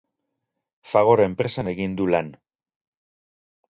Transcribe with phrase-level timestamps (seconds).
[0.93, 2.35] Fagor enpresan egin du lan.